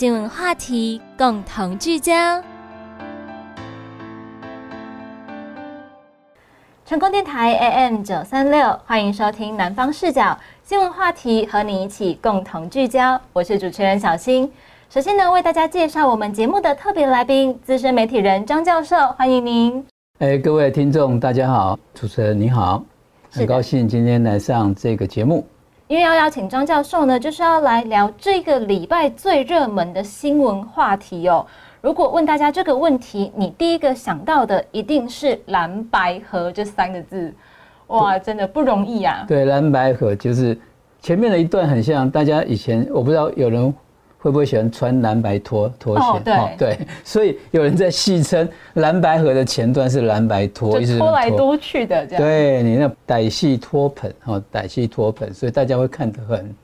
[0.00, 2.14] 新闻话题共同聚焦。
[6.86, 13.20] 成功电台 AM 九三六，欢迎收听南方视角新闻话题，和你一起共同聚焦。
[13.34, 14.50] 我是主持人小新。
[14.88, 19.84] 首先呢，为大家介绍我们节目的特别来宾，资深媒体人张教授，欢迎您。
[20.20, 22.82] 哎，各位听众，大家好，主持人你好，
[23.30, 25.44] 很高兴今天来上这个节目。
[25.90, 31.44] 因为要邀请张教授呢，就是要来聊这个礼拜最热门的新闻话题哦。
[31.80, 37.34] 如果问大家这个问题，你第一个想到的一定是蓝白河这三个字，
[37.88, 39.24] 哇，真的不容易啊。
[39.26, 40.56] 对，蓝白河就是
[41.00, 43.74] 前面的一段很像，大家以前我不知道有人
[44.20, 52.22] 会不会喜欢穿蓝白拖拖鞋，对对，所以有人在戏称蓝白河的前段是蓝白拖，就拖来拖去的这样。
[52.22, 56.54] 对你那歹戏拖盆，哦，歹戏拖盆，所以大家会看得很，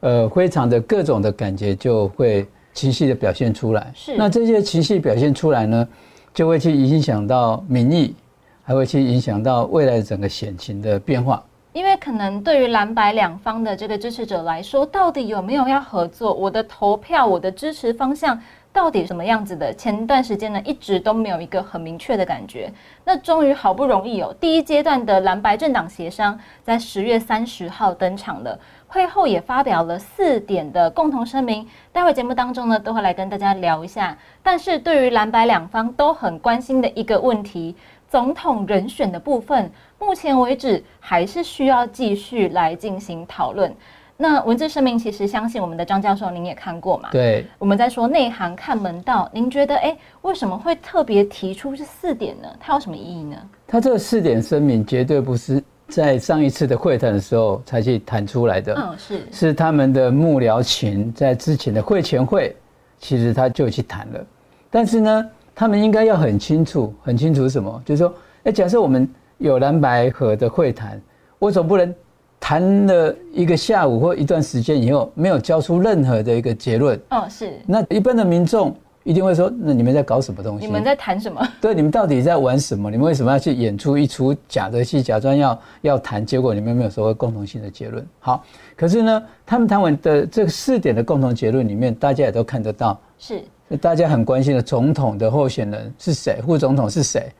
[0.00, 2.46] 呃，非常的各种的感觉就会。
[2.76, 5.88] 情绪的表现出来，是那这些情绪表现出来呢，
[6.34, 8.14] 就会去影响到民意，
[8.62, 11.42] 还会去影响到未来整个选情的变化。
[11.76, 16.32] 因为可能对于蓝白两方的这个支持者来说，到底有没有要合作？
[16.32, 18.40] 我的投票，我的支持方向
[18.72, 19.74] 到底什么样子的？
[19.74, 22.72] 前段时间呢，一直都没有一个很明确的感觉。
[23.04, 28.58] 那终于好不容易有第一阶段的蓝白政党协商，在十月三十号登场了。
[28.88, 34.16] 会后也发表了四点的共同声明，待会节目当中呢都会来跟大家聊一下。
[34.42, 37.76] 但是对于蓝白两方都很关心的一个问题，
[38.16, 43.70] 总统人选的部分，目前为止还是需要继续来进行讨论。
[44.16, 47.10] 那文字声明其实相信我们的张教授您也看过嘛？
[47.12, 52.48] 对，我们在说内行看门道，您觉得哎为什么会特别提出这四点呢？
[52.58, 53.36] 它有什么意义呢？
[53.66, 55.62] 它这四点声明绝对不是。
[55.88, 62.56] 在上一次的会谈的时候才去谈出来的，嗯，是是他们的幕僚群在之前的会前会，
[62.98, 64.26] 其实他就去谈了，
[64.70, 69.08] 但是呢，他们应该要很清楚，很清楚什么，就是说，哎，假设我们
[69.38, 71.00] 有蓝白河的会谈，
[71.38, 71.94] 我总不能
[72.38, 78.76] 谈了一个下午或一段时间以后，没有交出任何的一个结论，哦，是，那一般的民众。
[79.06, 80.66] 一定会说，那你们在搞什么东西？
[80.66, 81.40] 你们在谈什么？
[81.62, 82.90] 对，你们到底在玩什么？
[82.90, 86.26] 你们为什么要去演出一出假的戏，假装要要谈？
[86.26, 88.04] 结果你们没有所谓共同性的结论。
[88.18, 93.40] 好，可是呢，他们谈完的这四点的共同结论里面，大家也都看得到，是
[93.80, 97.30] 大家很关心的总统的候选人是谁，副总统是谁，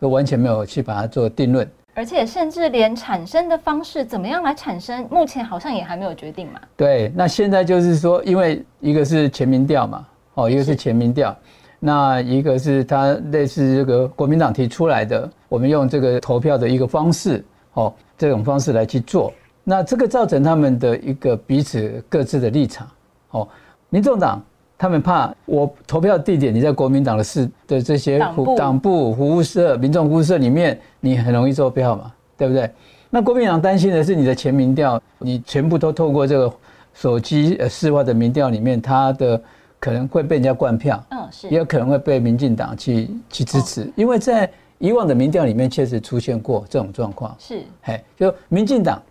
[0.00, 6.60] 都完全没有去把它做定论，而且甚至连产生的方式怎么样来产生，目前好像也还没有决定嘛。
[6.76, 10.04] 对，那现在就是说，因为一个是全民调嘛。
[10.34, 11.36] 哦，一个是前民调，
[11.78, 17.44] 那一个是他类似这个国民党提出来的，我们用这个投票的一个方式，
[17.74, 19.30] 哦，这种方式来去做，
[19.62, 22.88] 那这个造成他们的一个彼此各自的立场，
[23.32, 23.46] 哦，
[23.90, 24.42] 民众党
[24.78, 28.18] 他们怕我投票地点你在国民党的市的这些
[28.56, 32.70] 党部服务社、民众服务社里面，你很容易做票嘛，对不对？
[33.10, 36.50] 那国民党担心的是你的前民调，你全部都透过这个
[36.94, 39.42] 手机呃市话的民调里面，它的。
[39.82, 44.48] 可能会被人家灌票，嗯，是，也有可能会被民进党去去支持，因为在
[44.78, 49.02] 以往的民调里面确实出现过这种状况，是，嘿，就民进党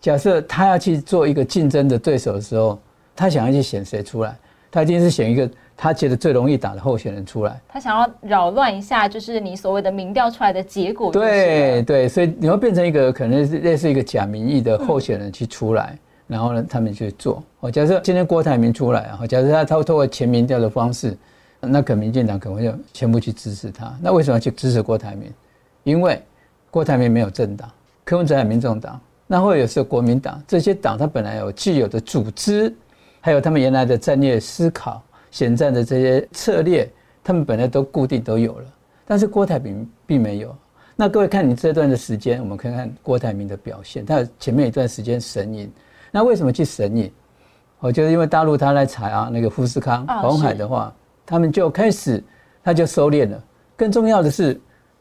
[0.00, 2.76] 假设他要去做一个竞争的对手的时候，
[3.14, 4.36] 他想要去选谁出来，
[4.72, 15.96] 他一定是选一个他觉得最容易打的候选人出来，他想要扰乱一下，就是你所谓的民调出来的结果，对对，所以你会变成一个可能是类似一个假民意的候选人去出来。
[16.28, 17.42] 然后呢，他们去做。
[17.60, 21.16] 哦，假设今天郭台铭出来啊，假设他他透过全民调的方式，
[21.58, 23.92] 那可民进党可能就全部去支持他。
[24.00, 25.32] 那为什么去支持郭台铭？
[25.84, 26.22] 因为
[26.70, 27.68] 郭台铭没有政党，
[28.04, 32.72] 柯文哲有民众党，那或者是国民党这些党，它本来有具有的组织，
[33.20, 36.88] 还有他们原来的战略思考、选战的这些策略，
[37.24, 38.66] 他们本来都固定都有了。
[39.06, 40.54] 但是郭台铭并没有。
[40.94, 45.72] 那各位看你这段的时间，我们看看郭台铭的表现，他前面一段时间神隐。
[46.10, 47.10] 那为什么去神隐？
[47.80, 50.92] 我觉得因为大陆他来查啊，那个富士康、红海的话，
[51.24, 52.22] 他们就开始
[52.62, 53.42] 他就收敛了。
[53.76, 54.60] 更重要的是，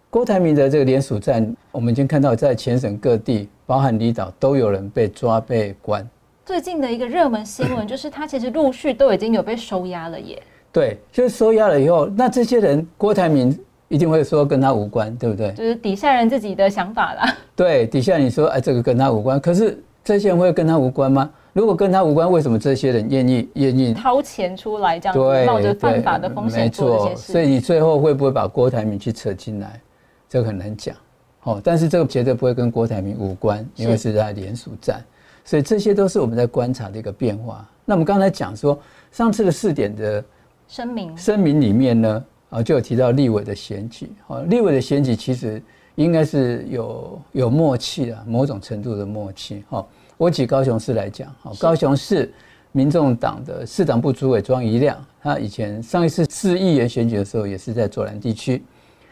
[0.10, 6.08] 郭台铭的这个联署站，我们已经看到在全省各地，包含离岛，都有人被抓被关。
[6.46, 10.42] 最近的一个热门新闻 就是，他其实陆续都已经有被收押了耶。
[10.72, 13.58] 对，就是收押了以后，那这些人郭台铭
[13.88, 15.52] 一定会说跟他无关，对不对？
[15.54, 17.36] 就是底下人自己的想法啦。
[17.56, 21.30] 对，底下你说哎，这个跟他无关，可是这些人会跟他无关吗？
[21.52, 27.34] 如果跟他无关，为什么这些人愿意愿意掏钱出来这样子，冒着犯法的风险做这些事？
[27.34, 29.82] 所以你最后会不会把郭台铭去扯进来？
[30.30, 30.96] 这个很难讲。
[31.44, 35.04] 哦，但是这个绝对不会跟郭台铭无关，因为是在联署战，
[35.44, 37.68] 所以这些都是我们在观察的一个变化。
[37.84, 38.80] 那我们刚才讲说，
[39.12, 40.24] 上次的四点的
[40.70, 44.10] 声明声明里面呢，啊，就有提到立委的选举。
[44.28, 45.62] 哦，立委的选举其实
[45.98, 49.64] 应该是有有默契的，某种程度的默契。
[49.70, 49.86] 哈。
[50.16, 52.34] 我举高雄市来讲，好，高雄市
[52.72, 58.64] 民众党的市党部主委庄宜亮，他以前上一次市议员选举的时候，也是在左南地区。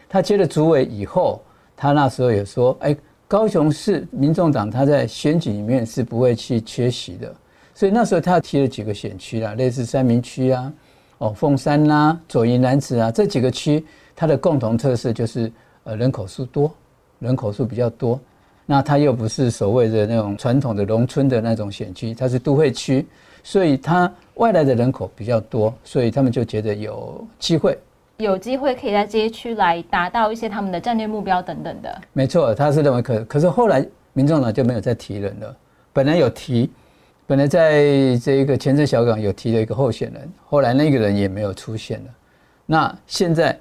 [0.10, 1.42] 他接了主委以后，
[1.76, 2.96] 他那时候也说，哎，
[3.28, 7.34] 高雄市民众党他在选举里面是不会去缺席的。
[7.74, 10.74] 所以那时候他提了几个选区啦，类似三明区啊，
[11.18, 13.86] 哦，凤山啦，左营南子啊，这几个区，
[14.16, 15.52] 它的共同特色就是
[15.86, 16.72] 呃人口数多，
[17.20, 18.20] 人口数比较多。
[18.68, 23.06] 那它又不是所谓的那种传统的农村的那种选区，它是都会区，
[23.44, 27.78] 所以它外来的人口比较多，所以他们就觉得有机会，
[28.18, 32.02] 有机会可以在这些区来达到一些他们的战略目标等等的。
[32.12, 35.56] 没错，他是认为可，可是后来民众党就没有再提人了。
[35.94, 36.68] 本来有提，
[37.28, 42.06] 本来在这一个前镇小港有提了一个候选人，后来那个人也没有出现了。
[42.66, 43.56] 那现在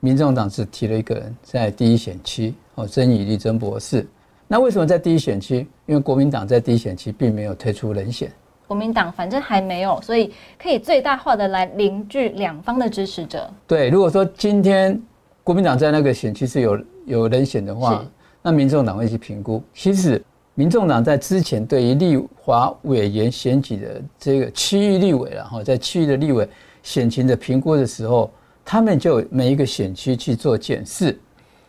[0.00, 4.06] 民众党只提了一个人在第一选区，哦，曾以立曾博士。
[4.46, 5.66] 那为什么在第一选区？
[5.86, 8.30] 因为国民党在第一选区并没有推出人选，
[8.68, 13.50] 国民党反正还没有，所以可以最大化的来凝聚两方的支持者。
[13.66, 15.00] 对，如果说今天
[15.42, 18.04] 国民党在那个选区是有有人选的话，
[18.42, 19.62] 那民众党会去评估。
[19.74, 20.22] 其实
[20.54, 26.48] 民众党在之前对于立华委员选举的这个区域立委然后在区域的立委
[26.82, 28.30] 选情的评估的时候，
[28.66, 31.18] 他们就每一个选区去做检视，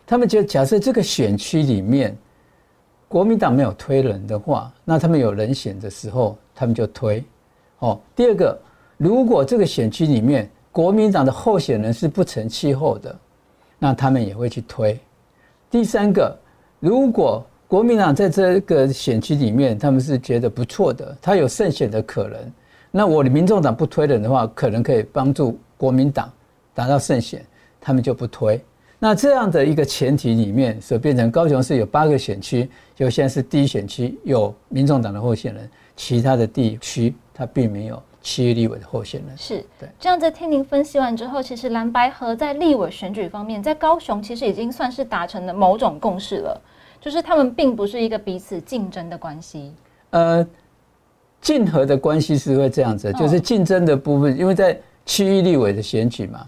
[0.05, 2.13] 他们就假设这个选区里面。
[3.09, 7.23] 国民党没有推人的话，那他们有人选的时候，他们就推。
[7.79, 8.59] 哦，第二个，
[8.97, 13.17] 如果这个选区里面国民党的候选人是不成气候的，
[13.79, 14.99] 那他们也会去推。
[15.71, 16.37] 第三个，
[16.81, 22.37] 如果国民党在这个选区里面他们是觉得不错的，他有胜选的可能，
[22.91, 26.29] 那我的民众党不推人的话，可能可以帮助国民党
[26.77, 27.43] 达到胜选，
[27.81, 28.63] 他们就不推。
[28.99, 39.35] 那这样的一个前提里面，所变成高雄市有八个选区，就现在是第一选区有民众党的候选人，其他的地区它并没有区域立委的候选人。
[39.35, 39.89] 是，对。
[39.99, 46.61] 这样子听您分析完之后，其实蓝白河在立委选举方面，在高雄其实已经算是达成了某种共识了，
[47.01, 49.73] 就是他们并不是一个彼此竞争的关系。
[50.11, 50.47] 呃，
[51.41, 56.47] 竞合的关系是会这样子，就是竞争的部分，因为在区域立委的选举嘛。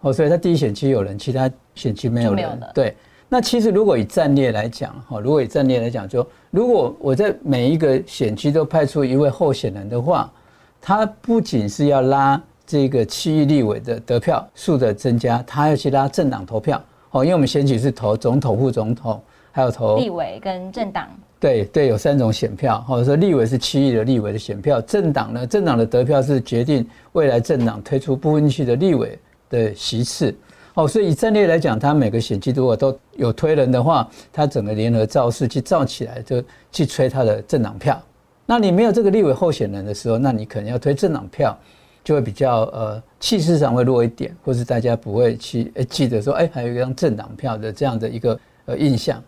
[0.00, 2.60] 哦，所以他第一选区有人，其他选区没有人。
[2.74, 2.96] 对，
[3.28, 10.32] 那其实如果以战略来讲，哈，如果以战略来讲，就如果我在每一个选区都派出一位候选人的话，
[10.80, 16.82] 他不仅是要拉这个区域立委的得票数的增加，他要去拉政党投票。
[17.10, 19.20] 哦，因为我们选举是投总统、副总统，
[19.52, 21.08] 还有投立委跟政党。
[21.38, 29.18] 对对，有三种选票，或者说立委是区域的立委的选票，政党呢，政党的得票是决定未来政党推出不分区的立委。
[29.50, 30.34] 的席次，
[30.72, 36.42] 哦，所以以战略来讲，他每个选区如果都有推人的话，他整个联合造势去造起来，就
[36.72, 38.00] 去吹他的政党票。
[38.46, 41.56] 那你没有这个立委候选人的时候，那你可能要推政党票，
[42.02, 49.22] 就会比较呃气势上会弱一点，或是大家不会去记得说，哎，还有一张政党票的这样的一个呃印象。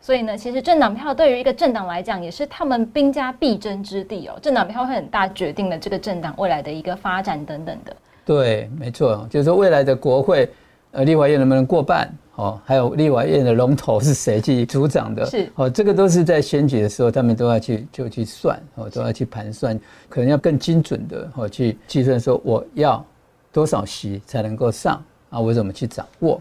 [0.00, 4.38] 所以呢，其实政党票对于一个政党来讲，也是他们兵家必争之地哦。
[4.42, 7.96] 政党票会很大决定了这个政党未来的一个发展等等的。
[8.24, 10.48] 对，没错，就是说未来的国会，
[10.92, 12.10] 呃，立法院能不能过半？
[12.36, 15.24] 哦，还有立法院的龙头是谁去组长的？
[15.26, 19.78] 是哦，这个都是在选举的时候，他们都要去就去算，哦，都要去盘算，
[20.08, 23.04] 可能要更精准的哦去计算，说我要
[23.52, 25.00] 多少席才能够上
[25.30, 25.38] 啊？
[25.38, 26.40] 我怎么去掌握？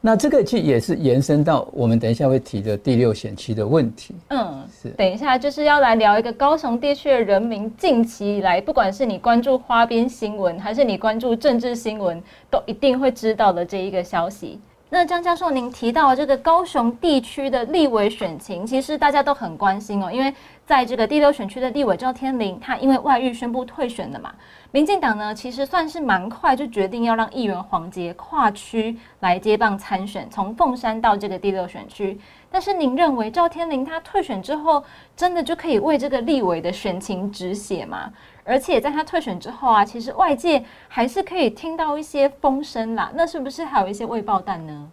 [0.00, 4.14] 那这个其实也是延伸到我们等一下会提的第六险期的问题。
[4.28, 4.88] 嗯，是。
[4.90, 14.58] 等一下就是要来聊一个高雄地区的人民近期以来，不管是你关注花边新闻，还是你关注政治新闻，都一定会知道的这一个消息。
[14.92, 20.34] 那张教授，您提到这个高雄地区的立委选情，其实大家都很关心哦，因为
[20.66, 24.34] 在这个第六选区的立委赵天麟，他因为外遇宣布退选了嘛。
[24.72, 32.18] 民进党呢，其实算是蛮快就决定要让议员黄杰跨区来接棒参选，从凤山到这个第六选区。
[32.50, 34.82] 但是您认为赵天麟他退选之后，
[35.16, 38.12] 真的就可以为这个立委的选情止血吗？
[38.44, 43.10] 而且在他退选之后啊，其实外界还是可以听到一些风声啦。
[43.14, 44.92] 那是不是还有一些未爆弹呢？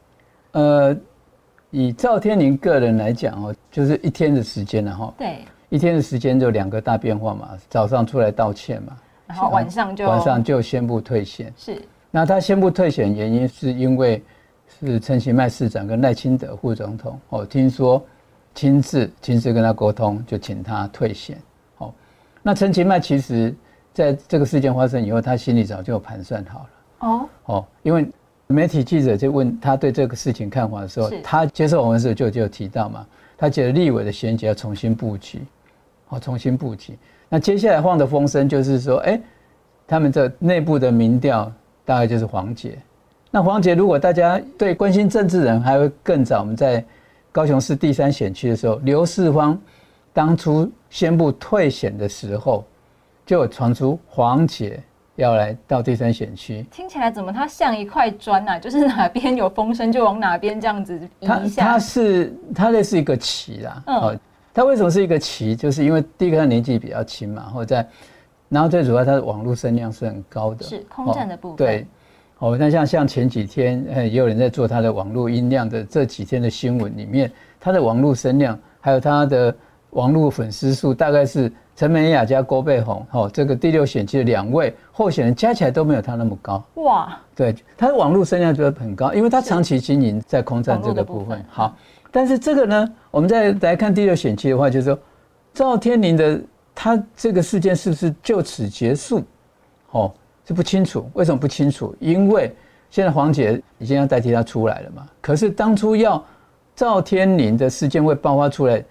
[0.51, 0.95] 呃，
[1.71, 5.13] 以赵天麟个人来讲哦，就是一天的时间了哈。
[5.17, 5.39] 对，
[5.69, 11.51] 一天的时间就两个大变化嘛，早上出来道歉嘛，然后晚上就晚上就宣布退选。
[11.57, 14.23] 是，那他宣布退选原因是因为
[14.79, 18.03] 是陈其迈市长跟赖清德副总统哦，听说
[18.55, 21.37] 亲自亲自跟他沟通，就请他退选。
[22.47, 23.53] 哦，那陈其迈其实
[23.93, 26.69] 在这个事件发生以后，他心里早就盘算好了。
[26.99, 28.07] 哦哦，因为。
[28.49, 33.05] 媒体记者就问他对这个事情看法的时候，他接受我们时就就提到嘛，
[33.37, 35.41] 他觉得立委的选举要重新布局，
[36.07, 36.97] 哦，重新布局。
[37.27, 39.19] 那接下来放的风声就是说，哎，
[39.85, 41.51] 他们这内部的民调
[41.83, 42.79] 大概就是黄杰。
[43.29, 46.39] 那黄杰如果大家对关心政治人，还会更早。
[46.39, 46.81] 我们在
[47.33, 49.59] 高雄市第三选区的时候，刘世芳
[50.17, 52.65] 当初宣布退选的时候，
[53.23, 54.81] 就传出黄姐。
[55.15, 58.59] 要来到第三选区，听起来怎么它像一块砖呐？
[58.59, 61.63] 就是哪边有风声就往哪边这样子移一下。
[61.63, 64.19] 它是它类似一个旗啦，嗯，
[64.53, 65.55] 它为什么是一个旗？
[65.55, 67.87] 就是因为第一个它年纪比较轻嘛，或者在，
[68.49, 71.57] 然后最主要它的网络声量是很高的，是空战的部分。
[71.57, 71.87] 对，
[72.37, 79.55] 哦，那像像前几天，呃也有人在做它的网络音量的这几天的新闻里面，它的网络声量还有它的
[79.91, 81.51] 网络粉丝数大概是。
[81.77, 86.63] 陈美雅加郭贝宏，哦，这个第六选区的两位候选人加起来都没有他那么高。
[86.77, 91.39] 哇，对，他的网络声量就很高，因为他长期经营在空战这个部分。
[91.47, 91.77] 好，
[92.09, 94.99] 但是这个呢，我们再来看第六选区的话，就是说
[95.53, 96.41] 赵天麟的
[96.73, 99.21] 他这个事件是不是就此结束？
[99.91, 100.11] 哦，
[100.47, 101.07] 是不清楚。
[101.13, 101.95] 为什么不清楚？
[101.99, 102.51] 因为
[102.89, 105.05] 现在黄姐已经要代替他出来了嘛。
[105.21, 106.25] 可是当初要
[106.75, 108.83] 赵天麟的事件会爆发出来。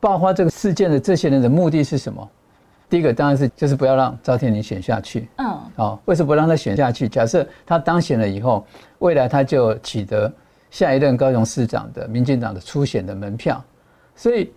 [0.00, 2.28] 爆发这个事件的这些人的目的是什么？
[2.88, 5.28] 第一个当然是就是不要让赵天麟选下去。
[5.36, 7.08] 嗯，好，为什么不让他选下去？
[7.08, 8.66] 假设他当选了以后，
[8.98, 10.32] 未来他就取得
[10.70, 13.62] 下一任高雄市长的民进党的初选的门票。
[14.16, 14.52] 所以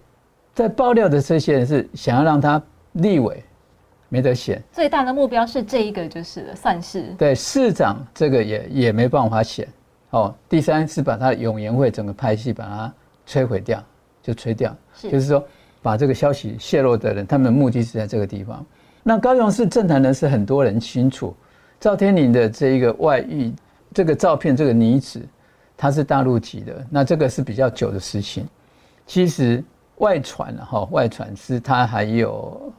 [0.56, 2.60] 在爆料的这些人是想要让他
[2.94, 3.44] 立委
[4.10, 4.60] 没得选。
[4.72, 9.68] 最大的目标是这一个就是了，算是对市长这个也也没办法选。
[10.10, 12.94] 哦，第三是把他永延会整个派系把它
[13.28, 13.84] 摧毁掉。
[14.24, 15.46] 就吹掉，就是说，
[15.82, 18.66] 把这个消息泄露的人，他们的目的是在这个地方。
[19.04, 21.36] 那高雄市政坛人是很多人清楚，
[21.78, 23.54] 赵天麟的这一个外遇，
[23.94, 25.22] 这个照片，这个女子，
[25.76, 28.48] 她是大陆籍的，那这个是比较久的事情。
[29.06, 29.62] 其实
[29.98, 32.74] 外传了哈，外传是他还有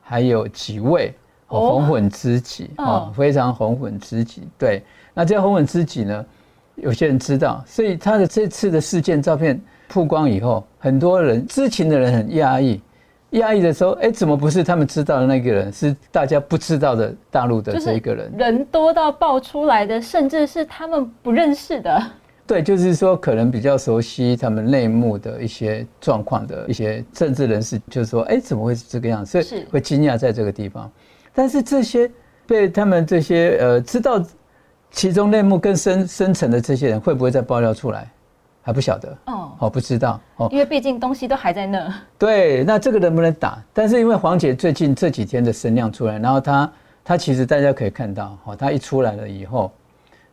[0.00, 1.14] 还有几位
[1.46, 4.48] 红粉知己啊，非常红粉知己。
[4.56, 6.24] 对，那这些红粉知己呢，
[6.76, 9.60] 有些人知道，所以他的这次的事件照片。
[9.88, 12.80] 曝光以后，很多人知情的人很压抑，
[13.30, 18.32] 压抑的时候，哎，怎么不是他们知道的那个人，是大家不知道的大陆的这一个人？
[18.36, 22.02] 人多到爆出来的，甚至是他们不认识的。
[22.46, 29.42] 对，就是说，可能比较熟悉他们内幕的一些状况的一些政治人士，就是说，哎，怎么会是这个样子？
[29.42, 30.88] 所以会惊讶在这个地方。
[31.34, 32.08] 但是这些
[32.46, 34.24] 被他们这些呃知道
[34.92, 38.08] 其中内幕更深深层的这些人，会不会再爆料出来？
[38.66, 41.94] 还不晓得哦，哦，不知道哦，因为毕竟东西都还在那。
[42.18, 43.62] 对，那这个能不能打？
[43.72, 46.72] 但是因为黄姐最近这几天的声量出来，然后她
[47.04, 49.70] 她其实大家可以看到，哦，她一出来了以后，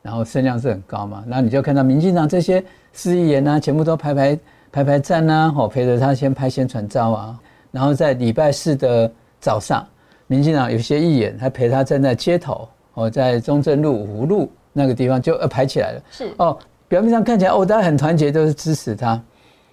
[0.01, 4.39] 然后声量是很高嘛，那你就看到民进党这些市议员啊，全部都排排
[4.71, 9.85] 排排站啊，哦，陪着她先拍宣传照啊，然后在礼拜四的早上，
[10.25, 16.57] 民进党有些议员还陪她站在街头，哦，在中正路五湖路那个地方就呃排起来了，是哦。
[16.93, 19.19] 表面上看起来哦，大家很团结，都是支持他，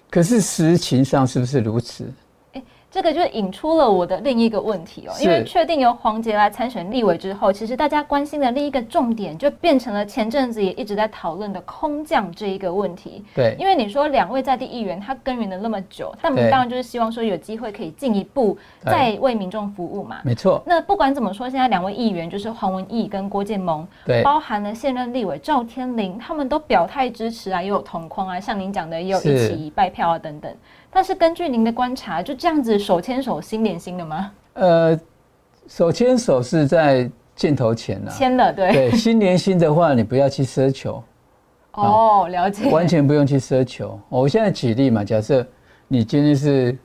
[0.09, 2.11] 可是实情上是不是如此？
[2.91, 13.23] 这个就引出了我的另一个问题哦，因为确定由黄杰来参选立委之后，其实大家关心的另一个重点就变成了前阵子也一直在讨论的空降这一个问题。
[13.33, 20.17] 对，因为你说两位在地议员他耕耘了那么久，他们当然就是希望说有机会可以进一步再为民众服务嘛。
[20.25, 20.61] 没错。
[20.65, 30.53] 那不管怎么说，现在两位议员就是黄文义跟郭建盟，对，包含了现任立委赵天麟，他们都表态支持啊，也有同框啊，像您讲的也有一起拜票啊等等。
[30.91, 34.31] 但是根据您的观察，就这样子手牵手心连心的吗？
[34.53, 34.99] 呃，
[35.67, 38.71] 手牵手是在镜头前了，牵了对。
[38.71, 41.01] 对，心连心的话，你不要去奢求。
[41.71, 42.69] 哦，了解。
[42.69, 43.97] 完全不用去奢求。
[44.09, 45.45] 我现在举例嘛，假设
[45.87, 46.77] 你今天是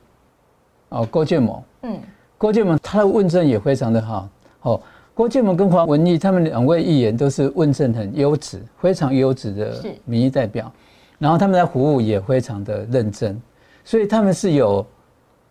[0.89, 1.99] 哦郭建模，嗯，
[2.37, 4.29] 郭建模他的问政也非常的好。
[4.61, 4.81] 哦，
[5.13, 10.71] 郭建盟跟黄文义他们两位议员都是问政很优质、非常优质的民意代表。
[11.19, 13.41] 然后他们的服务也非常的认真，
[13.87, 14.85] 所以他们是有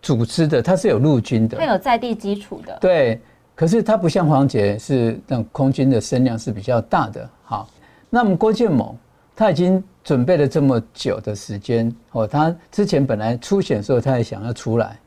[0.03, 2.77] 组织的，他是有陆军的，他有在地基础的。
[2.83, 3.19] 对，
[3.55, 7.27] 可是他不像黄杰是那空军的声量是比较大的。
[7.45, 7.67] 好，
[8.11, 8.95] 那么郭建猛
[9.35, 15.01] 他已经准备了这么久的时间哦，他之前本来初选的时候他也想要出来，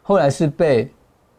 [0.00, 0.90] 后来是被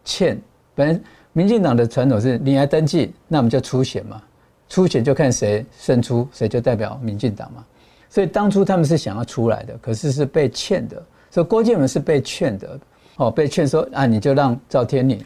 [0.05, 0.39] 欠。
[0.75, 0.99] 本来
[1.31, 4.21] 民进党的传统是你来登记，那我们就初选嘛，
[4.69, 7.65] 初选就看谁胜出，谁就代表民进党嘛。
[8.07, 11.03] 所以当初他们是想要出来的，可是是被欠的。
[11.33, 12.79] 所以郭建文是被劝的，
[13.17, 15.19] 哦，被劝说啊，你就让赵天麟。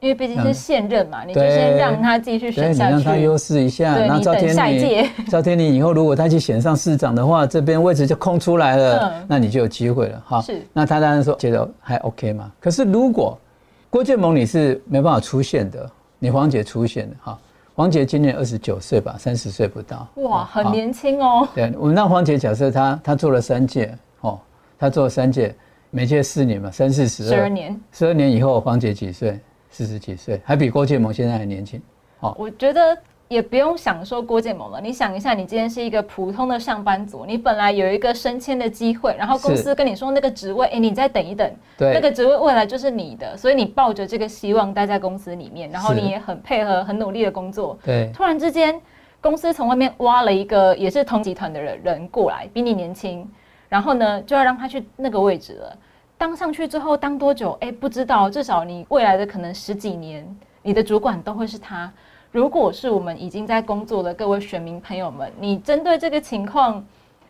[0.00, 3.98] 因为毕竟是现任嘛，你就先让他继续选下去，你让他优势一下。
[3.98, 10.40] 然后赵天麟， 赵天麟以后如果他去选上市长的话，这边位置就空出来了，那你就有机会了哈。
[10.40, 12.50] 是，那他当然说觉得还 OK 嘛。
[12.58, 13.38] 可是如果
[13.90, 17.38] 郭建盟你是没办法出现的，你黄姐出现的哈，
[17.74, 20.08] 黄杰今年二十九岁吧，三十岁不到。
[20.16, 21.46] 哇，很年轻哦。
[21.54, 24.38] 对，我们让黄杰假设他他做了三届哦，
[24.78, 25.54] 她做了三届，
[25.90, 27.28] 每届四年嘛，三四十二。
[27.28, 27.80] 十二年。
[27.92, 29.38] 十二年以后，黄姐几岁？
[29.70, 31.82] 四十几岁，还比郭建萌现在还年轻。
[32.20, 34.80] 好，我觉得也不用想说郭建萌了。
[34.80, 47.76] 你想一下，你今天是一个普通的上班族，你本来有一个升迁的机会，然后公司跟你说那个职位，哎，你再等一等，对，那个职位未来就是你的，所以你抱着这个希望待在公司里面，然后你也很配合、很努力的工作。
[47.84, 48.80] 对，突然之间，
[49.20, 53.28] 公司从外面挖了一个也是同集团的人人过来，比你年轻，
[53.74, 55.76] 然后呢，就要让他去那个位置了。
[56.16, 57.58] 当上去之后，当多久？
[57.60, 58.30] 哎，不知道。
[58.30, 60.24] 至少你未来的可能十几年，
[60.62, 61.92] 你的主管都会是他。
[62.30, 66.84] 如果是我们已经在工作的各位选民朋友们，你针对这个情况，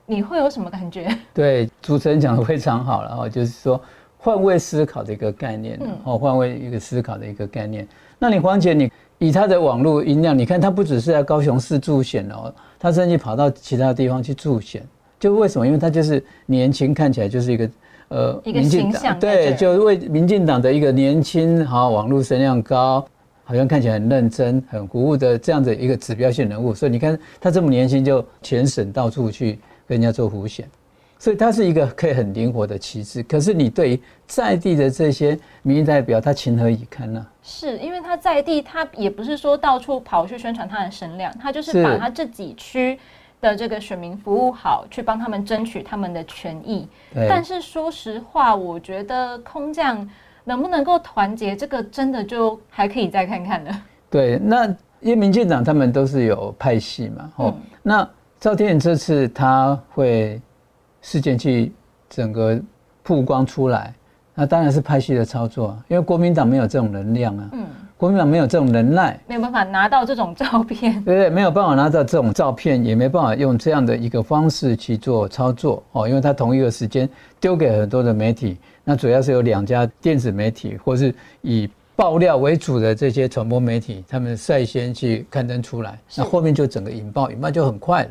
[0.04, 1.08] 你会有什么感觉？
[1.32, 3.80] 对，主持人讲的非常好了哈，就是说
[4.18, 7.88] 换位思考的一个概念，哦，换位一个思考的一个概念。
[8.18, 14.86] 那你黄姐，你以他的网络音量，你看他不只是在高雄市助选哦，他甚至跑到其他地方去助选，
[15.24, 15.66] 就为什么？
[15.66, 17.70] 因为他就是年轻，看起来就是一个。
[18.08, 23.04] 呃，一个形象对，就为民进党的一个年轻，好网络声量高，
[23.44, 26.74] 好像看起来很认真、很鼓舞的这样的一个指标性人物。
[26.74, 30.68] 所以你看他这么年轻就全省到处去跟人家做浮选，
[31.18, 33.22] 所以他是一个可以很灵活的旗帜。
[33.22, 37.26] 可是你对于在地的这些民意代表，他情何以堪呢？
[37.42, 42.98] 是因为他在地，他也不是说到处跑去宣传他的声量，他就是把他这几区。
[43.44, 46.88] 的这个选民服务好，去帮他们争取他们的权益。
[47.12, 50.08] 但是说实话，我觉得空降
[50.44, 53.82] 能不能够团结，这个真的就还可以再看看了。
[54.08, 54.66] 对，那
[55.00, 58.08] 因为民进党他们都是有派系嘛，哦，那
[58.40, 60.40] 赵天麟这次他会
[61.02, 61.70] 事件去
[62.08, 62.58] 整个
[63.02, 63.92] 曝光出来，
[64.34, 67.48] 那当然是派系的操作，因为国民党没有这种能量啊。
[67.52, 67.66] 嗯。
[67.96, 71.30] 国民党没有这种能耐，没有办法拿到这种照片， 对对？
[71.30, 77.08] 没有办法拿到这种照片，也没办法用这样的一个方式去做操作哦，因为他同一个时间
[77.40, 88.10] 丢给很多的媒体，那主要是有两家电子媒体或是以爆料为主的这些传播媒体，他们率先去刊登出来，那后面就整个引爆，引爆就很快了。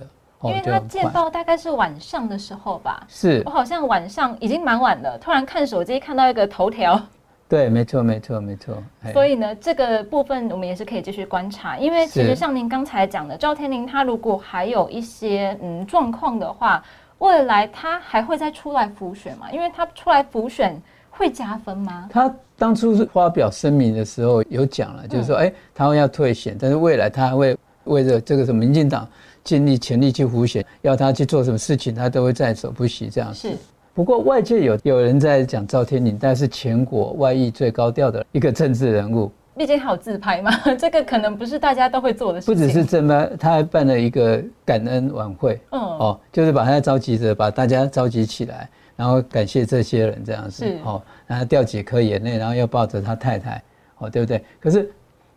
[0.50, 7.02] 因为他见报大概是晚上的时候吧，是我好像晚上已经蛮晚了，突然看手机看到一个头条。
[7.48, 8.76] 对，没错，没错，没错。
[9.12, 16.84] 所以呢，这个部分我们也是可以继续观察，因为其实像您刚才讲的，赵天麟他如果还有一些嗯状况的话，
[17.20, 19.52] 未来他还会再出来复选吗？
[19.52, 22.08] 因为他出来复选会加分吗？
[22.10, 29.08] 他当初是发表声明的时候有讲了，就是说，哎，他会要退选，但是未来他还会为了这个什么民进党
[29.44, 33.50] 尽力全力去复选，要他去做什么事情，他都会在所不惜这样子。
[33.50, 33.58] 是。
[33.94, 39.32] 不过外界有有人在讲赵天麟，但是全国外溢最高调的一个政治人物。
[39.56, 42.56] 毕竟还有自拍嘛， 这个可能不是大家都会做的事情。
[42.56, 45.62] 不只是这么，他还办了一个感恩晚会。
[45.70, 50.66] 嗯，哦，就是把他召集者把大家召集起来，然后感谢这些人这样子。
[50.66, 53.62] 是，哦，然后掉几颗眼泪，然后又抱着他太太，
[54.00, 54.44] 哦，对不对？
[54.60, 54.92] 可是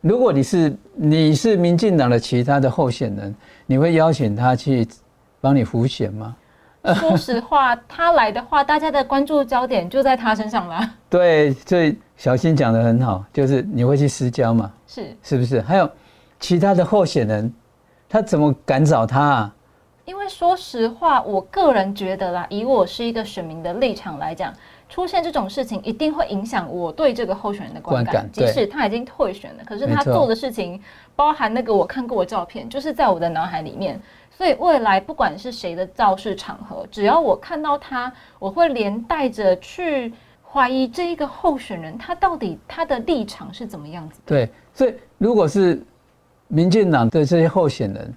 [0.07, 3.35] 如果你是你是民进党的其他的候选人，
[3.67, 4.87] 你会邀请他去
[5.41, 6.37] 帮你扶选吗？
[6.95, 10.89] 说实话，他来的话，大家的关注焦点就在他身上了。
[11.11, 14.73] 对，所以小新讲的很好，就是你会去私交嘛？
[14.87, 15.61] 是，是不是？
[15.61, 15.91] 还有
[16.39, 17.53] 其他的候选人，
[18.09, 19.53] 他怎么敢找他啊？
[20.05, 24.55] 因为说实话，我个人觉得啦，以我是一个选民的立场来讲，
[24.89, 28.29] 出现这种事情一定会影响我对这个候选人的观感。
[28.33, 30.81] 即使他已经退选了，可是他做的事情，
[31.15, 34.01] 包含那个我看过的照片，就是在我的脑海里面。
[34.37, 44.21] 所以未来不管是谁的造势场合，只要我看到他，我会连带着去怀疑这一个候选人，他到底他的立场是怎么样子。
[44.27, 45.83] 对，所以如果是
[46.49, 48.15] 民进党的这些候选人，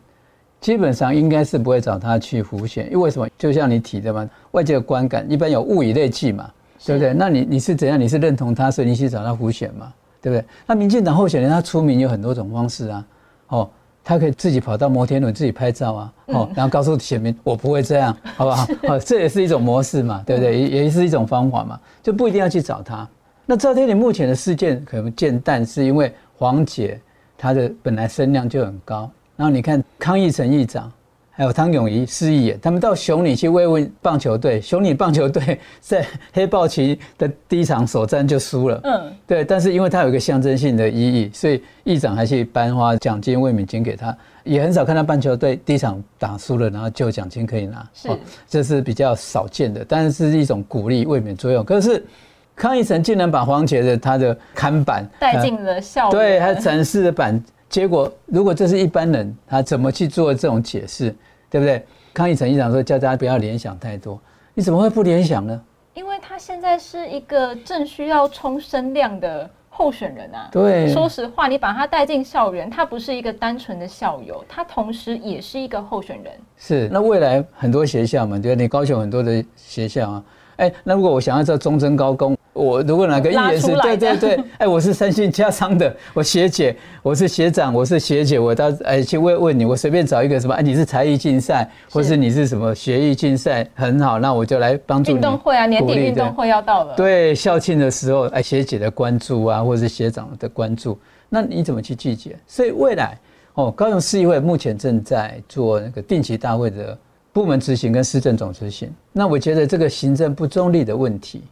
[0.59, 3.25] 基本上应该是不会找他去浮选，因为什么？
[3.37, 6.51] 就像你提的嘛，外界的观感一般有物以类聚嘛，
[6.85, 7.13] 对不对？
[7.13, 7.99] 那你你是怎样？
[7.99, 9.93] 你是认同他，所以你去找他胡选嘛？
[10.21, 10.45] 对不对？
[10.65, 13.05] 那民进党候选人他出名有很多种方式啊，
[13.47, 13.69] 哦，
[14.03, 18.67] 他可以自己跑到摩天轮自己拍照啊，哦，然后告诉选民我不会这样，好不好？
[18.93, 20.59] 哦，这也是一种模式嘛，对不对？
[20.59, 23.07] 也也是一种方法嘛，就不一定要去找他。
[23.45, 26.99] 那赵天麟目前的事件可能见淡，是因为黄姐
[27.37, 30.91] 她的本来声量就很高，然后你看康义成议长。
[31.39, 34.59] 还有汤永仪、施义演，他们到熊女去慰问棒球队。
[34.59, 38.77] 熊女棒球队在黑豹旗的第一场首战就输了。
[38.83, 39.45] 嗯，对。
[39.45, 44.13] 但是因为它有一个象征性的意义，所以议长还去颁发奖金、慰勉金给他。
[44.43, 47.87] 也很少看到棒球队第一场打输了，然后就奖金可以拿。
[47.93, 48.09] 是，
[48.45, 51.63] 这是比较少见的，但是是一种鼓励、慰勉作用。
[51.63, 52.05] 可是
[52.53, 57.41] 康义成竟然把黄杰的他的看板带进了校园，对，还展示的板。
[57.69, 61.15] 结果如果这是一般人，他怎么去做这种解释？
[61.49, 61.85] 对不对？
[62.13, 64.19] 康义成议长说叫大家不要联想太多，
[64.53, 65.61] 你怎么会不联想呢？
[65.93, 70.49] 因为他现在是一个正需要冲声量的候选人啊。
[70.51, 76.33] 对，说实话，你把他带进校园，他不是一个单纯的校友，他同时也是一个候选人。
[76.57, 80.23] 是，那未来很多学校嘛，对你高雄很多的学校啊，
[80.59, 82.37] 哎，那如果我想要做中贞高工。
[82.51, 95.15] 我如果哪个议员是对对对，哎，我是三星加商的， 我学姐，我是学长，我是学姐，我到哎去问问你，我随便找一个什么，哎，你是才艺竞赛，或是你是什么学艺竞赛，很好，那我就来帮助你。
[95.15, 96.95] 运动会啊，年底运动会要到了。
[96.95, 102.35] 对，校庆的时候，哎，学姐的关注啊，或者是学长的关注，那你怎么去拒绝？
[102.45, 103.17] 所以未来
[103.53, 106.97] 哦，高雄市议会目前正在做那个定期大会的
[107.31, 111.43] 部门执行跟市政总执行，那我觉得这个行政不中立的问题。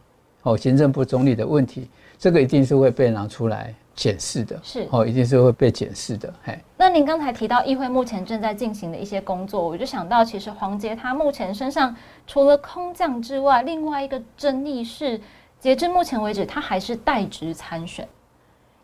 [0.42, 4.58] 哦，行政不中立的问题，这个一定是会被拿出来检视的。
[4.62, 6.32] 是哦，一定是会被检视的。
[6.44, 11.94] 嘿，那您刚才提到议会目前正在进行的一些工作，我就想到，其实黄杰他目前身上
[12.26, 15.20] 除了空降之外，另外一个争议是，
[15.58, 18.08] 截至目前为止，他还是代职参选。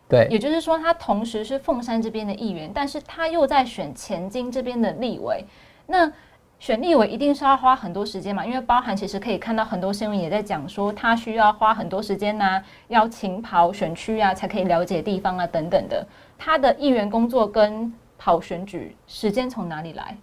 [0.09, 5.43] 对，也就是说，他同时是凤山这边的议员，但是他又在选前金这边的立委。
[5.87, 6.11] 那
[6.59, 16.05] 选立委一定是要花很多时间嘛，因为包含其实可以看到很多新闻也在讲说，他需要花很多时间呐，要勤跑选区啊，才可以了解地方啊等等的。
[16.37, 20.17] 他的议员工作跟跑选举时间从哪里来？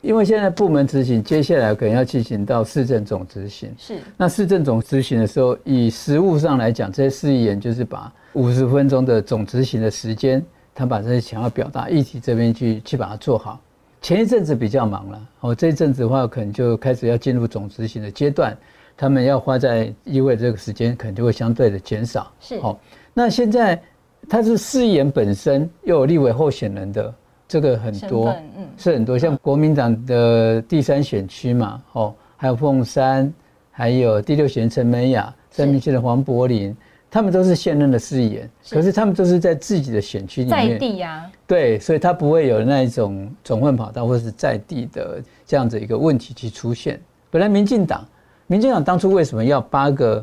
[0.00, 3.74] 因为现在部门执行，接下来可能要进行到市政总执行。
[3.76, 3.98] 是。
[4.16, 13.58] 那市政总执行的时候，以实务上来讲，这些市议员就是把五十分钟的总执行的时间，他把这些想要表达议题这边去去把它做好。
[14.00, 18.56] 前一阵子比较忙了，哦，这一阵子的话，可能就开始要进入总执行的阶段，
[18.96, 22.30] 他们要花在议会这个时间，可能就会相对的减少。
[22.40, 22.78] 是，哦，
[23.12, 23.80] 那现在
[24.28, 27.12] 他是誓言本身又有立委候选人的，
[27.48, 33.32] 这个很多，嗯，是很多，像国民党的第三选区嘛，哦，还有凤山，
[33.70, 36.76] 还有第六选陈美雅，三明区的黄柏林。
[37.10, 47.00] 他们都是现任的市议员，可是他们都是在自己的选区里面在地呀，对，所以他不会有那一种总混跑道或者是在地的这样子一个问题去出现。
[47.30, 48.06] 本来民进党，
[48.46, 50.22] 民进党当初为什么要八个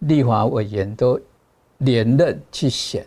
[0.00, 1.20] 立华委员都
[1.78, 3.06] 连任去选？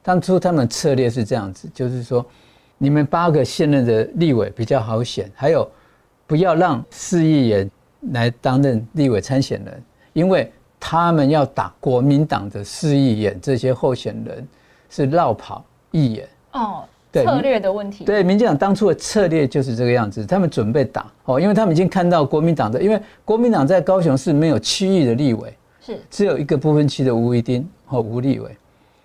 [0.00, 2.24] 当初他们策略是这样子，就是说
[2.78, 5.68] 你们八个现任的立委比较好选，还有
[6.28, 7.68] 不要让市议员
[8.12, 10.48] 来担任立委参选人，因为。
[10.80, 14.46] 他们要打国民党的市议员，这些候选人
[14.88, 18.04] 是绕跑议员哦，策略的问题。
[18.04, 28.56] 对，民进党当初的策略就是这个样子，他们准备打哦，因为他们已经看到国民党的，因为国民党在高雄市没有区域的立委，是只有一个部分区的吴一丁和吴立委。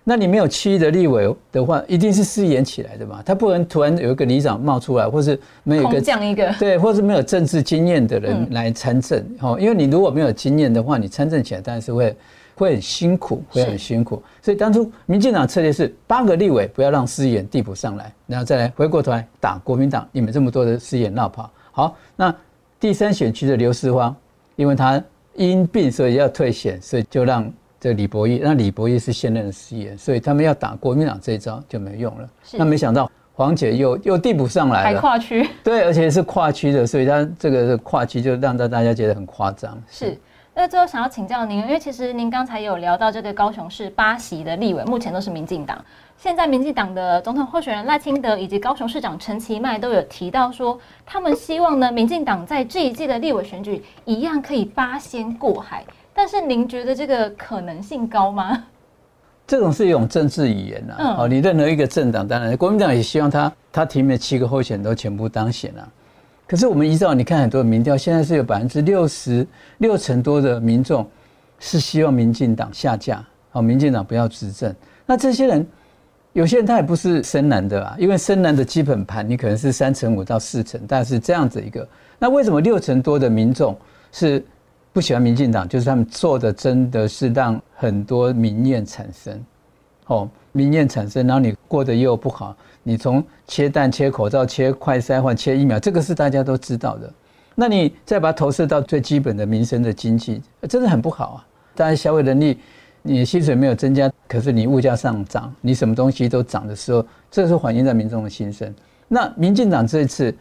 [0.06, 3.22] 那你没有区域的立委的话，一定是试演起来的嘛？
[3.24, 9.56] 他不能突然有一个里长冒出来，或是没有一个一个对，或是没有政治经验的人来参政哦。
[9.58, 12.14] 因为你如果没有经验的话，你参政起来当然是会
[12.54, 14.22] 会很辛苦，会很辛苦。
[14.42, 20.06] 所以当初民进党策略是八个立委不要让市演递补上来，然后再来回过头来打国民党。
[20.12, 22.34] 你们这么多的市演闹跑，好，那
[22.78, 24.14] 第三选区的刘世芳，
[24.56, 25.02] 因为他
[25.34, 27.50] 因病所以要退选，所以就让。
[27.84, 32.26] 这李博义，那李博义是现任的司仪，所以他们要打国民党这一招就没用了。
[32.52, 39.78] 那没想到黄姐又又递补上来了，还跨区对，而且是跨区的，所以他这个跨区就让大大家觉得很夸张。
[39.86, 40.18] 是，
[40.54, 45.76] 那最后想要请教您，因为其实您刚才有聊到这个高雄市八席的立委，目前都是民进党。
[46.16, 55.84] 现在民进党的总统候选人赖清德以及高雄市长陈其迈都有提到说，他们希望呢，民进党在这一届的立委选举一样可以八仙过海。
[56.14, 58.64] 但是您觉得这个可能性高吗？
[59.46, 61.16] 这种是一种政治语言呐。
[61.18, 65.86] 哦，你任何一个政党，当然国民党也希望他他提名七个候选人都全部当选啊。
[66.46, 69.46] 可是我们依照你看很多民调，现在是有百分之六十
[69.78, 71.06] 六成多的民众
[71.58, 73.22] 是希望民进党下架，
[73.52, 74.74] 哦，民进党不要执政。
[75.04, 75.66] 那这些人，
[76.32, 81.86] 有些人他也不是深蓝的啊，因为深蓝的基本盘你可能是三成五到四成，但是这样子一个，
[82.18, 83.76] 那为什么六成多的民众
[84.12, 84.42] 是
[84.94, 85.68] 不喜欢民进党？
[85.68, 89.44] 就是他们做的真的是让很多民怨产生，
[90.06, 97.12] 哦，民怨产生，然后你过得又不好，你从切蛋、切口罩、切快筛或切疫苗，这个是大家都知道的。
[97.56, 101.46] 那你再把它投射到最基本的民生的经济，真的很不好啊！
[101.74, 102.60] 当然消费能力，
[103.02, 108.72] 你薪水没有增加，可是你物价上涨，你什么东西都涨的时候，这是反映在民众的心声。
[109.08, 110.32] 那民进党这一次，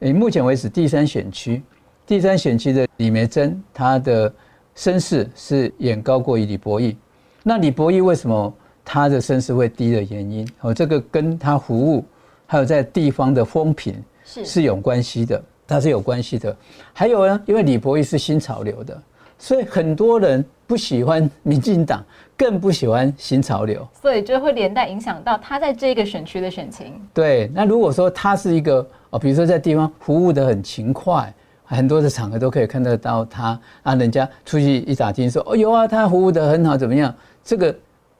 [0.00, 1.62] 诶，目前为止第三选区，
[2.10, 4.34] 第三选区的李梅珍，她的
[4.74, 6.96] 身世是远高过于李博义。
[7.44, 8.52] 那李博义为什么
[8.84, 10.44] 他的身世会低的原因？
[10.60, 12.04] 哦，这个跟他服务，
[12.48, 13.94] 还有在地方的风评
[14.24, 15.40] 是是有关系的。
[15.68, 16.56] 它是有关系的，
[16.92, 19.00] 还有呢，因为李博义是新潮流的，
[19.38, 22.04] 所以很多人不喜欢民进党，
[22.36, 27.00] 更不喜欢新潮流，所以就会连带影响到他在这个选区的选情。
[27.14, 31.32] 对，那如果说他是一个哦，比如说在地方服务的很勤快，
[31.76, 37.14] 很多的场合都可以看得到他啊，人家出去一打听说哦有啊，他服务的很好，怎么样？
[37.42, 37.74] 这个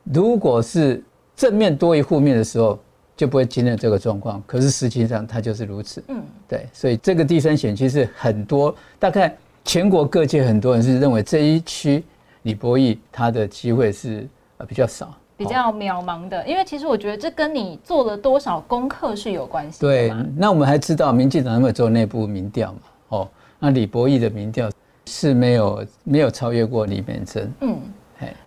[0.05, 1.03] 如果是
[1.37, 2.79] 正面多于负面的时候。
[3.17, 6.03] 就不会经历这个状况，可是实际上他就是如此。
[6.09, 12.03] 嗯，对，所以这个第三选区是很多，大概全国各界很多人是认为这一区
[12.45, 16.49] 李博义他的机会是呃比较少，比较渺茫的。
[16.49, 19.81] 因为其实我觉得这跟你做了多少功课是有关系。
[19.81, 22.79] 对，那我们还知道民进党有没有做内部民调嘛？
[23.09, 23.29] 哦，
[23.61, 24.69] 那李博义的民调
[25.07, 27.53] 是没有没有超越过李美珍。
[27.61, 27.81] 嗯，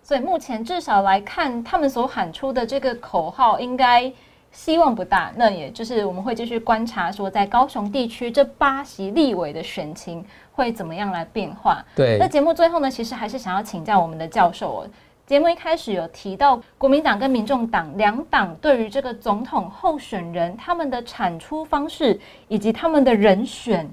[0.02, 4.12] 所以目前至少来看，他们所喊出的这个口号应该。
[4.56, 11.84] 希望不大，那也就是我们会继续观察，说在高雄地区这八席立委的选情会怎么样来变化。
[11.96, 14.86] 对，那节目最后呢，其实还是想要请教我们的教授哦。
[15.26, 23.90] 节目一开始有提到国民党跟民众党两党对于这个总统候选人他们的产出方式以及他们的人选，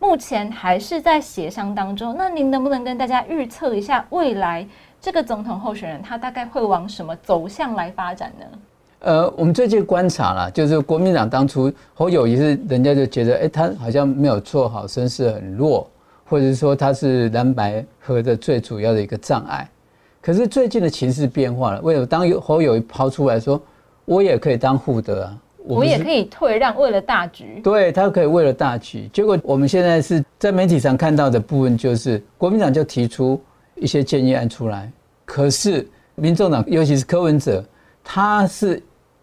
[0.00, 2.16] 目前还是在协商当中。
[2.18, 4.66] 那您能不能跟大家预测一下未来
[5.00, 8.46] 这个总统候选人他大概会往什么走向来发展呢？
[9.00, 15.88] 呃，我们最近观察了，就是国民党当初侯友谊是人家就觉得，哎，他好像没有做好，声势很弱，
[16.26, 19.68] 或者是说他是蓝白合的最主要的一个障碍。
[20.20, 23.58] 可是最近的情势变化了，为什么当侯友谊抛出来说，
[24.04, 27.60] 我也可以当护德啊，我也可以退让，为了大局。
[27.62, 29.08] 对他可以为了大局。
[29.12, 33.40] 结果我们现在是在媒体上看到的部分，就是国民党就提出
[33.76, 34.90] 一些建议案出来，
[35.24, 37.64] 可是民众党，尤其是柯文哲，
[38.04, 38.82] 他是。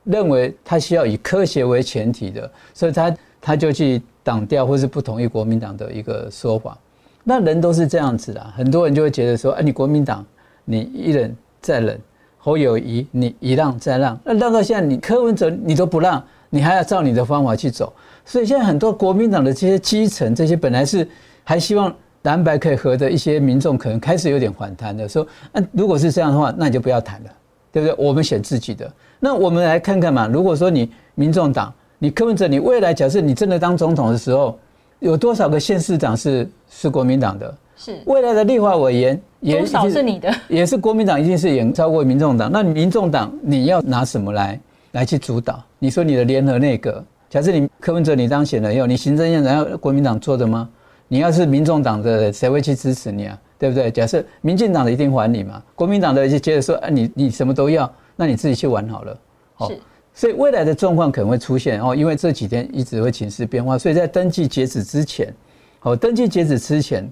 [0.10, 6.78] 认为他需要以科学为前提的，所以他他就去挡掉或是不同意国民党的一个说法。
[7.26, 10.26] 那人都是这样子的，很多人就会觉得说：哎，你国民党
[10.64, 12.00] 你一忍再忍，
[12.48, 17.92] 侯友谊你一让再让，那让到现在你柯文哲你都不让，你还要照你的方法去走。
[18.24, 21.06] 所以现在很多国民党的这些基层，这些本来是
[21.44, 27.30] 还希望蓝白可以合的一些民众，可能开始有点反弹的，说：那如果是这样的话，那你就不要谈了，
[27.70, 27.94] 对不对？
[28.06, 28.90] 我们选自己的。
[29.20, 34.58] 那我们来看看嘛，如果说你民众党，你柯文哲，你未来假设你真的当总统的时候，
[35.00, 37.54] 有多少个县市长是是国民党的？
[37.78, 42.52] 是未来的立法委员也少是你的，也是国民党，一定是远超过民众党。
[42.52, 44.60] 那民众党你要拿什么来
[44.92, 45.64] 来去主导？
[45.80, 50.68] 你说你的联合内阁，假设你柯文哲你当选了以后，你行政院长要国民党做的吗？
[51.08, 53.40] 你要是民众党的，谁会去支持你啊？
[53.60, 53.90] 对不对？
[53.90, 57.90] 假设民进党的一定还你嘛，国民党的就接着说，啊，你你什么都要。
[58.20, 59.20] 那你自己去玩好了，
[59.68, 59.80] 是，
[60.12, 65.32] 所以未来的状况可能会出现哦，因为这几天一直会情势变化，所以在登记截止之前，
[65.78, 67.08] 好，登记截止之前，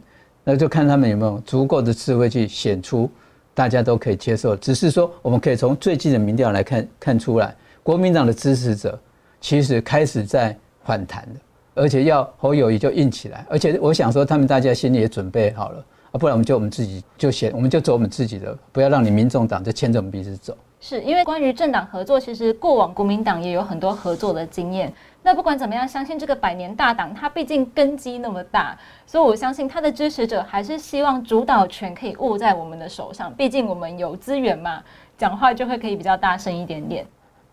[0.45, 3.09] 那就看他们有没有足够的智慧去显出
[3.53, 4.55] 大家都可以接受。
[4.55, 8.97] 只是说，我们可以从最近的民调来看看出来，国民党的支持者
[9.41, 11.39] 其实开始在反弹的，
[11.73, 15.83] 而且要侯友谊就硬起来，而且我想说，他们大家心里也准备好了
[16.15, 20.57] 啊，不然我们就我们自己就选，我们就走我们自己的，不要让你民众党就牵着我们鼻子走。
[20.79, 24.93] 是因为关于政党合作，其实过往国民党也有很多合作的经验。
[25.21, 33.33] 那不管怎么样，相信这个百年大党，它毕竟根基那么大，所以我相信他的支持者还是希望主导权可以握在我们的手上。
[33.33, 34.81] 毕竟我们有资源嘛，
[35.17, 37.05] 讲话就会可以比较大声一点点。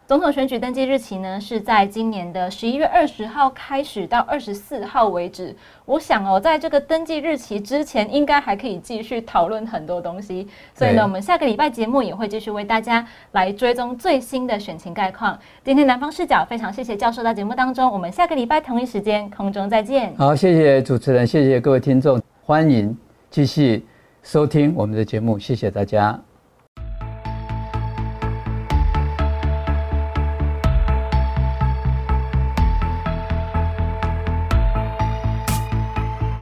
[0.05, 5.57] 总统选举登记日期呢，是在今年的十一月二十号开始到二十四号为止。
[5.87, 10.47] 我想哦，在这个登记日期之前，应该还可以继续讨论很多东西。
[10.75, 15.39] 所以呢，我们下个礼拜节目也会继续为大家来追踪最新的选情概况。
[15.65, 20.13] 今天南方视角非常谢谢教授到节目当中，我们下个礼拜同一时间空中再见。
[20.19, 22.95] 好，谢谢主持人，谢谢各位听众，欢迎
[23.31, 23.87] 继续
[24.23, 26.21] 收听我们的节目，谢谢大家。